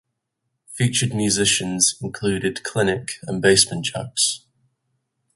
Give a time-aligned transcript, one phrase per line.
[0.65, 4.39] Featured musicians included Clinic and Basement Jaxx.